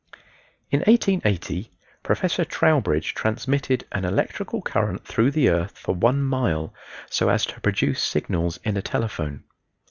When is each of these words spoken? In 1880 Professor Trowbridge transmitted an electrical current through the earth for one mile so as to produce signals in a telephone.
In 0.71 0.79
1880 0.79 1.71
Professor 2.01 2.43
Trowbridge 2.43 3.13
transmitted 3.13 3.85
an 3.91 4.03
electrical 4.03 4.59
current 4.63 5.05
through 5.05 5.29
the 5.29 5.47
earth 5.49 5.77
for 5.77 5.93
one 5.93 6.23
mile 6.23 6.73
so 7.11 7.29
as 7.29 7.45
to 7.45 7.61
produce 7.61 8.01
signals 8.01 8.57
in 8.63 8.75
a 8.77 8.81
telephone. 8.81 9.43